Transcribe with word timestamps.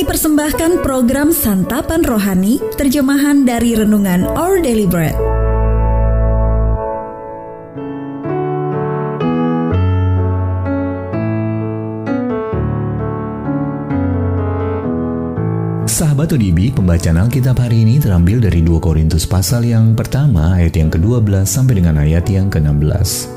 Kami 0.00 0.16
persembahkan 0.16 0.80
program 0.80 1.28
Santapan 1.28 2.00
Rohani, 2.00 2.56
terjemahan 2.72 3.44
dari 3.44 3.76
Renungan 3.76 4.24
Our 4.32 4.64
Daily 4.64 4.88
Bread. 4.88 5.12
Sahabat 15.84 16.32
ODB, 16.32 16.72
pembacaan 16.72 17.20
Alkitab 17.20 17.60
hari 17.60 17.84
ini 17.84 18.00
terambil 18.00 18.40
dari 18.40 18.64
2 18.64 18.80
Korintus 18.80 19.28
pasal 19.28 19.68
yang 19.68 19.92
pertama 19.92 20.56
ayat 20.56 20.80
yang 20.80 20.88
ke-12 20.88 21.44
sampai 21.44 21.76
dengan 21.76 22.00
ayat 22.00 22.24
yang 22.24 22.48
ke-16. 22.48 23.28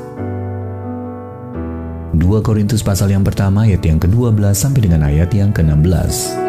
2 2.16 2.24
Korintus 2.40 2.80
pasal 2.80 3.12
yang 3.12 3.20
pertama 3.20 3.68
ayat 3.68 3.84
yang 3.84 4.00
ke-12 4.00 4.56
sampai 4.56 4.80
dengan 4.80 5.04
ayat 5.04 5.28
yang 5.36 5.52
ke-16. 5.52 6.43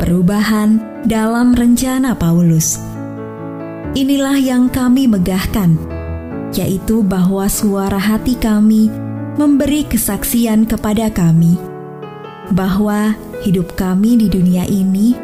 Perubahan 0.00 0.80
dalam 1.04 1.52
rencana 1.52 2.16
Paulus. 2.16 2.80
Inilah 3.92 4.40
yang 4.40 4.72
kami 4.72 5.04
megahkan, 5.04 5.76
yaitu 6.56 7.04
bahwa 7.04 7.44
suara 7.52 8.00
hati 8.00 8.32
kami 8.32 8.88
memberi 9.36 9.84
kesaksian 9.84 10.64
kepada 10.64 11.12
kami 11.12 11.60
bahwa 12.52 13.14
hidup 13.46 13.76
kami 13.78 14.18
di 14.18 14.26
dunia 14.32 14.66
ini, 14.66 15.14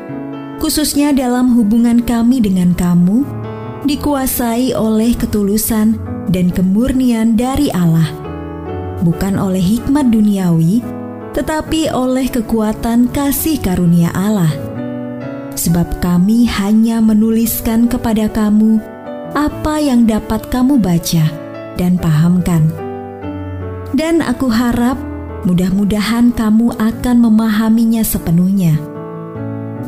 khususnya 0.63 1.11
dalam 1.11 1.53
hubungan 1.57 2.01
kami 2.05 2.39
dengan 2.39 2.73
kamu, 2.73 3.27
dikuasai 3.89 4.73
oleh 4.77 5.15
ketulusan 5.19 5.99
dan 6.31 6.51
kemurnian 6.51 7.35
dari 7.35 7.71
Allah, 7.75 8.13
bukan 9.03 9.41
oleh 9.41 9.63
hikmat 9.63 10.11
duniawi, 10.11 10.81
tetapi 11.37 11.93
oleh 11.93 12.33
kekuatan 12.33 13.13
kasih 13.13 13.61
karunia 13.61 14.09
Allah. 14.17 14.51
Sebab 15.53 16.01
kami 16.01 16.49
hanya 16.49 17.05
menuliskan 17.05 17.87
kepada 17.93 18.33
kamu 18.33 18.81
apa 19.37 19.77
yang 19.77 20.09
dapat 20.09 20.49
kamu 20.49 20.81
baca 20.81 21.29
dan 21.77 22.01
pahamkan. 22.01 22.73
Dan 23.93 24.25
aku 24.25 24.49
harap 24.49 24.97
Mudah-mudahan 25.47 26.35
kamu 26.35 26.75
akan 26.75 27.17
memahaminya 27.23 28.03
sepenuhnya. 28.03 28.75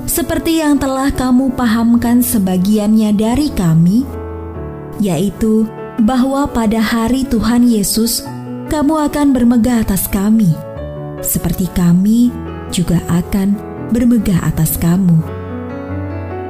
Seperti 0.07 0.63
yang 0.63 0.79
telah 0.79 1.11
kamu 1.11 1.51
pahamkan 1.59 2.23
sebagiannya 2.23 3.11
dari 3.19 3.51
kami, 3.51 4.07
yaitu 5.03 5.67
bahwa 5.99 6.47
pada 6.47 6.79
hari 6.79 7.27
Tuhan 7.27 7.67
Yesus 7.67 8.23
kamu 8.71 9.11
akan 9.11 9.35
bermegah 9.35 9.83
atas 9.83 10.07
kami, 10.07 10.55
seperti 11.29 11.69
kami 11.77 12.33
juga 12.73 13.05
akan 13.13 13.53
bermegah 13.93 14.41
atas 14.41 14.81
kamu. 14.81 15.21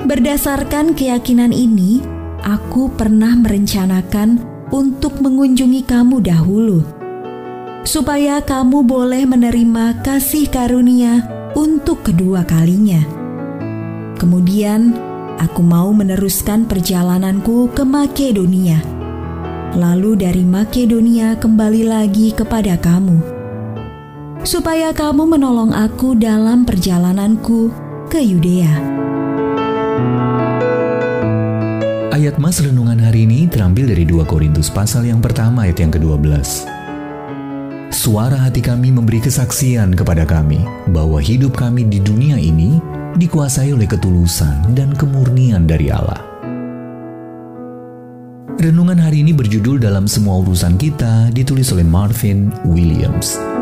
Berdasarkan 0.07 0.95
keyakinan 0.95 1.51
ini, 1.51 1.99
aku 2.47 2.87
pernah 2.95 3.35
merencanakan 3.35 4.39
untuk 4.71 5.19
mengunjungi 5.19 5.83
kamu 5.83 6.23
dahulu 6.23 6.99
supaya 7.89 8.45
kamu 8.45 8.85
boleh 8.85 9.25
menerima 9.25 10.05
kasih 10.05 10.53
karunia 10.53 11.25
untuk 11.57 12.05
kedua 12.05 12.45
kalinya. 12.45 13.01
Kemudian, 14.21 14.93
aku 15.41 15.65
mau 15.65 15.89
meneruskan 15.97 16.69
perjalananku 16.69 17.73
ke 17.73 17.89
Makedonia. 17.89 18.85
Lalu 19.73 20.21
dari 20.21 20.45
Makedonia 20.45 21.41
kembali 21.41 21.89
lagi 21.89 22.35
kepada 22.37 22.77
kamu, 22.77 23.38
supaya 24.49 24.97
kamu 24.97 25.37
menolong 25.37 25.77
aku 25.77 26.17
dalam 26.17 26.65
perjalananku 26.65 27.69
ke 28.09 28.17
Yudea. 28.17 28.97
Ayat 32.17 32.41
Mas 32.41 32.57
Renungan 32.65 32.97
hari 32.97 33.29
ini 33.29 33.45
terambil 33.45 33.93
dari 33.93 34.09
2 34.09 34.25
Korintus 34.25 34.73
pasal 34.73 35.05
yang 35.05 35.21
pertama 35.21 35.69
ayat 35.69 35.85
yang 35.85 35.93
ke-12. 35.93 36.65
Suara 37.93 38.41
hati 38.41 38.65
kami 38.65 38.89
memberi 38.89 39.21
kesaksian 39.21 39.93
kepada 39.93 40.25
kami 40.25 40.65
bahwa 40.97 41.21
hidup 41.21 41.53
kami 41.53 41.85
di 41.85 42.01
dunia 42.01 42.41
ini 42.41 42.81
dikuasai 43.21 43.77
oleh 43.77 43.85
ketulusan 43.85 44.73
dan 44.73 44.97
kemurnian 44.97 45.69
dari 45.69 45.93
Allah. 45.93 46.25
Renungan 48.57 48.97
hari 48.97 49.21
ini 49.21 49.37
berjudul 49.37 49.77
dalam 49.77 50.09
semua 50.09 50.41
urusan 50.41 50.81
kita 50.81 51.29
ditulis 51.37 51.69
oleh 51.69 51.85
Marvin 51.85 52.49
Williams. 52.65 53.58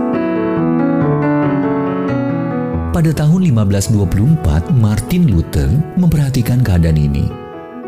Pada 2.96 3.12
tahun 3.12 3.52
1524, 3.52 4.72
Martin 4.72 5.28
Luther 5.28 5.68
memperhatikan 6.00 6.64
keadaan 6.64 6.96
ini. 6.96 7.28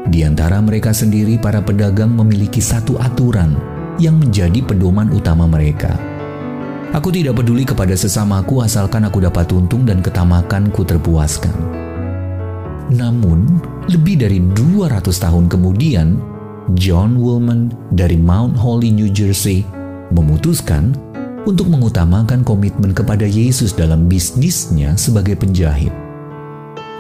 Di 0.05 0.21
antara 0.21 0.61
mereka 0.61 0.93
sendiri, 0.93 1.41
para 1.41 1.65
pedagang 1.65 2.13
memiliki 2.13 2.61
satu 2.61 3.01
aturan 3.01 3.57
yang 3.97 4.21
menjadi 4.21 4.61
pedoman 4.61 5.09
utama 5.09 5.49
mereka– 5.49 5.97
Aku 6.89 7.13
tidak 7.13 7.37
peduli 7.37 7.69
kepada 7.69 7.93
sesamaku 7.93 8.65
asalkan 8.65 9.05
aku 9.05 9.21
dapat 9.21 9.53
untung 9.53 9.85
dan 9.85 10.01
ketamakanku 10.01 10.89
terpuaskan. 10.89 11.53
Namun, 12.89 13.61
lebih 13.93 14.17
dari 14.17 14.41
200 14.41 15.05
tahun 15.13 15.53
kemudian, 15.53 16.17
John 16.81 17.21
Woolman 17.21 17.93
dari 17.93 18.17
Mount 18.17 18.57
Holly, 18.57 18.89
New 18.89 19.13
Jersey, 19.13 19.69
memutuskan 20.17 20.97
untuk 21.49 21.73
mengutamakan 21.73 22.45
komitmen 22.45 22.93
kepada 22.93 23.25
Yesus 23.25 23.73
dalam 23.73 24.05
bisnisnya 24.05 24.93
sebagai 25.01 25.33
penjahit. 25.33 25.91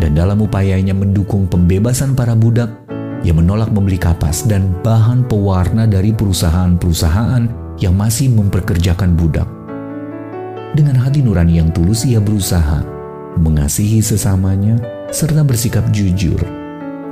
Dan 0.01 0.17
dalam 0.17 0.41
upayanya 0.41 0.97
mendukung 0.97 1.45
pembebasan 1.45 2.17
para 2.17 2.33
budak, 2.33 2.73
ia 3.21 3.37
menolak 3.37 3.69
membeli 3.69 4.01
kapas 4.01 4.49
dan 4.49 4.73
bahan 4.81 5.29
pewarna 5.29 5.85
dari 5.85 6.17
perusahaan-perusahaan 6.17 7.77
yang 7.77 7.93
masih 7.93 8.33
memperkerjakan 8.33 9.13
budak. 9.13 9.45
Dengan 10.73 10.97
hati 10.97 11.21
nurani 11.21 11.61
yang 11.61 11.69
tulus 11.69 12.09
ia 12.09 12.23
berusaha 12.23 12.81
mengasihi 13.37 14.01
sesamanya 14.01 14.81
serta 15.13 15.45
bersikap 15.45 15.85
jujur 15.93 16.41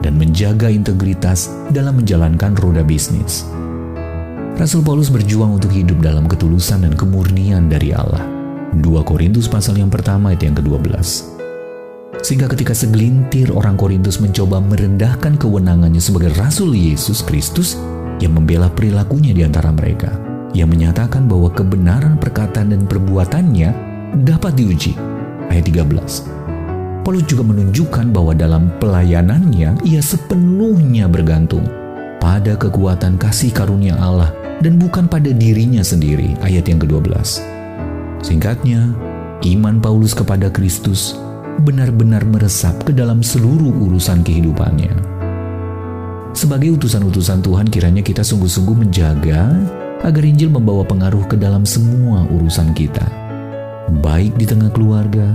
dan 0.00 0.16
menjaga 0.16 0.72
integritas 0.72 1.52
dalam 1.68 2.00
menjalankan 2.00 2.56
roda 2.56 2.86
bisnis. 2.86 3.44
Rasul 4.56 4.80
Paulus 4.80 5.12
berjuang 5.12 5.60
untuk 5.60 5.68
hidup 5.68 6.00
dalam 6.00 6.24
ketulusan 6.24 6.88
dan 6.88 6.96
kemurnian 6.96 7.68
dari 7.68 7.92
Allah. 7.92 8.24
2 8.72 8.80
Korintus 9.04 9.52
pasal 9.52 9.76
yang 9.76 9.92
pertama 9.92 10.32
ayat 10.32 10.48
yang 10.48 10.56
ke-12. 10.56 10.96
Sehingga 12.24 12.48
ketika 12.48 12.72
segelintir 12.72 13.52
orang 13.52 13.76
Korintus 13.76 14.16
mencoba 14.16 14.64
merendahkan 14.64 15.36
kewenangannya 15.36 16.00
sebagai 16.00 16.32
Rasul 16.40 16.72
Yesus 16.72 17.20
Kristus 17.20 17.76
yang 18.16 18.32
membela 18.32 18.72
perilakunya 18.72 19.36
di 19.36 19.44
antara 19.44 19.68
mereka, 19.76 20.16
yang 20.56 20.72
menyatakan 20.72 21.28
bahwa 21.28 21.52
kebenaran 21.52 22.16
perkataan 22.16 22.72
dan 22.72 22.88
perbuatannya 22.88 23.70
dapat 24.24 24.56
diuji. 24.56 24.96
Ayat 25.52 25.68
13. 25.68 27.04
Paulus 27.04 27.28
juga 27.28 27.44
menunjukkan 27.44 28.08
bahwa 28.08 28.32
dalam 28.32 28.72
pelayanannya 28.80 29.84
ia 29.84 30.00
sepenuhnya 30.00 31.12
bergantung 31.12 31.68
pada 32.24 32.56
kekuatan 32.56 33.20
kasih 33.20 33.52
karunia 33.52 34.00
Allah 34.00 34.45
dan 34.60 34.80
bukan 34.80 35.08
pada 35.10 35.32
dirinya 35.32 35.84
sendiri. 35.84 36.36
Ayat 36.40 36.68
yang 36.68 36.80
ke-12. 36.80 37.42
Singkatnya, 38.24 38.92
iman 39.44 39.76
Paulus 39.78 40.16
kepada 40.16 40.48
Kristus 40.48 41.16
benar-benar 41.64 42.24
meresap 42.28 42.84
ke 42.84 42.92
dalam 42.92 43.24
seluruh 43.24 43.72
urusan 43.88 44.20
kehidupannya. 44.20 44.92
Sebagai 46.36 46.76
utusan-utusan 46.76 47.40
Tuhan 47.40 47.66
kiranya 47.72 48.04
kita 48.04 48.20
sungguh-sungguh 48.20 48.76
menjaga 48.76 49.56
agar 50.04 50.20
Injil 50.20 50.52
membawa 50.52 50.84
pengaruh 50.84 51.24
ke 51.24 51.40
dalam 51.40 51.64
semua 51.64 52.28
urusan 52.28 52.76
kita, 52.76 53.08
baik 54.04 54.36
di 54.36 54.44
tengah 54.44 54.68
keluarga, 54.68 55.32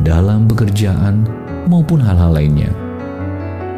dalam 0.00 0.48
pekerjaan, 0.48 1.28
maupun 1.68 2.00
hal-hal 2.00 2.32
lainnya. 2.32 2.72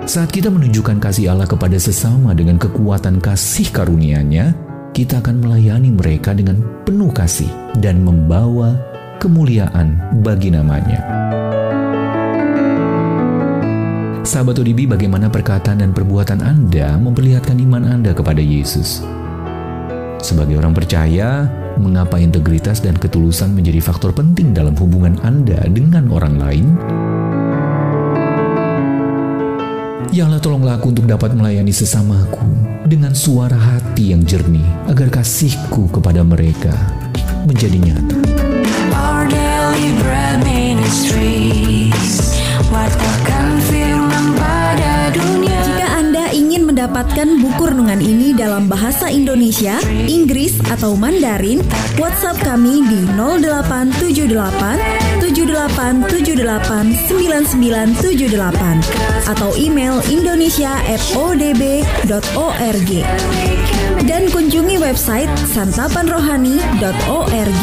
Saat 0.07 0.31
kita 0.31 0.47
menunjukkan 0.47 1.03
kasih 1.03 1.35
Allah 1.35 1.51
kepada 1.51 1.75
sesama 1.75 2.39
dengan 2.39 2.55
kekuatan 2.55 3.19
kasih 3.19 3.75
karunia-Nya, 3.75 4.70
kita 5.01 5.25
akan 5.25 5.41
melayani 5.41 5.97
mereka 5.97 6.37
dengan 6.37 6.61
penuh 6.85 7.09
kasih 7.09 7.49
dan 7.81 8.05
membawa 8.05 8.77
kemuliaan 9.17 9.97
bagi 10.21 10.53
namanya. 10.53 11.01
Sahabat 14.21 14.61
ODB, 14.61 14.85
bagaimana 14.85 15.33
perkataan 15.33 15.81
dan 15.81 15.97
perbuatan 15.97 16.45
Anda 16.45 17.01
memperlihatkan 17.01 17.57
iman 17.65 17.89
Anda 17.89 18.13
kepada 18.13 18.45
Yesus? 18.45 19.01
Sebagai 20.21 20.61
orang 20.61 20.77
percaya, 20.77 21.49
mengapa 21.81 22.21
integritas 22.21 22.85
dan 22.85 22.93
ketulusan 23.01 23.57
menjadi 23.57 23.81
faktor 23.81 24.13
penting 24.13 24.53
dalam 24.53 24.77
hubungan 24.77 25.17
Anda 25.25 25.65
dengan 25.73 26.13
orang 26.13 26.37
lain? 26.37 26.67
Ya 30.13 30.29
Allah 30.29 30.45
tolonglah 30.45 30.77
aku 30.77 30.93
untuk 30.93 31.09
dapat 31.09 31.33
melayani 31.33 31.73
sesamaku 31.73 32.70
dengan 32.91 33.15
suara 33.15 33.55
hati 33.55 34.11
yang 34.11 34.27
jernih 34.27 34.67
agar 34.91 35.23
kasihku 35.23 35.87
kepada 35.95 36.27
mereka 36.27 36.75
menjadi 37.47 37.79
nyata. 37.79 38.19
Our 38.91 39.31
daily 39.31 39.95
Bread 40.03 40.43
Ministries 40.43 42.35
Wartakan 42.75 43.63
firman 43.71 43.80
mendapatkan 46.91 47.39
buku 47.39 47.71
renungan 47.71 48.03
ini 48.03 48.35
dalam 48.35 48.67
bahasa 48.67 49.07
Indonesia, 49.07 49.79
Inggris, 50.11 50.59
atau 50.75 50.99
Mandarin, 50.99 51.63
WhatsApp 52.03 52.43
kami 52.43 52.83
di 52.83 53.07
0878 53.15 55.23
7878 55.23 56.91
9978 57.07 59.31
atau 59.31 59.55
email 59.55 60.03
indonesia@odb.org 60.11 62.91
dan 64.11 64.27
kunjungi 64.35 64.83
website 64.83 65.31
santapanrohani.org. 65.47 67.63